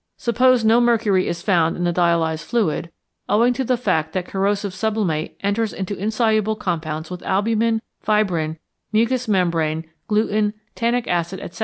Suppose 0.17 0.65
no 0.65 0.81
mercury 0.81 1.27
is 1.27 1.43
found 1.43 1.77
in 1.77 1.83
the 1.83 1.93
dialyzed 1.93 2.43
fluid, 2.43 2.89
owing 3.29 3.53
to 3.53 3.63
the 3.63 3.77
fact 3.77 4.13
that 4.13 4.25
corrosive 4.25 4.73
sublimate 4.73 5.37
enters 5.41 5.73
into 5.73 5.95
insoluble 5.95 6.55
compounds 6.55 7.11
with 7.11 7.21
albumin, 7.21 7.83
fibrin, 7.99 8.57
mucous 8.91 9.27
membrane, 9.27 9.85
gluten, 10.07 10.55
tannic 10.75 11.07
acid, 11.07 11.39
etc. 11.39 11.59